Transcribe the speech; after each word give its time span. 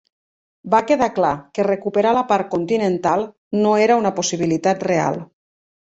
Va 0.73 0.79
quedar 0.91 1.09
clar 1.17 1.33
que 1.57 1.65
recuperar 1.67 2.15
la 2.19 2.25
part 2.31 2.49
continental 2.55 3.27
no 3.61 3.75
era 3.85 3.99
una 4.05 4.17
possibilitat 4.21 4.89
real. 4.93 5.25